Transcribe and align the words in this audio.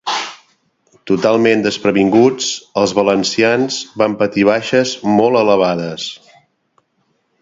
Totalment 1.09 1.61
desprevinguts, 1.65 2.47
els 2.83 2.95
valencians 3.01 3.77
van 4.03 4.17
patir 4.23 4.47
baixes 4.49 4.95
molt 5.21 5.41
elevades. 5.43 6.09